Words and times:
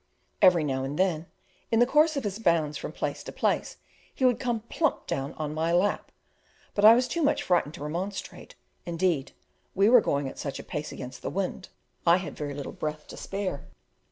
Every 0.41 0.63
now 0.63 0.83
and 0.83 0.97
then, 0.97 1.27
in 1.69 1.77
the 1.79 1.85
course 1.85 2.17
of 2.17 2.23
his 2.23 2.39
bounds 2.39 2.75
from 2.75 2.91
place 2.91 3.21
to 3.21 3.31
place, 3.31 3.77
he 4.11 4.25
would 4.25 4.39
come 4.39 4.61
plump 4.61 5.05
down 5.05 5.33
on 5.33 5.53
my 5.53 5.71
lap; 5.71 6.11
but 6.73 6.83
I 6.83 6.95
was 6.95 7.07
too 7.07 7.21
much 7.21 7.43
frightened 7.43 7.75
to 7.75 7.83
remonstrate; 7.83 8.55
indeed, 8.83 9.33
we 9.75 9.89
were 9.89 10.01
going 10.01 10.27
at 10.27 10.39
such 10.39 10.57
a 10.57 10.63
pace 10.63 10.91
against 10.91 11.21
the 11.21 11.29
wind, 11.29 11.69
I 12.03 12.17
had 12.17 12.35
very 12.35 12.55
little 12.55 12.71
breath 12.71 13.05
to 13.09 13.15
spare. 13.17 13.67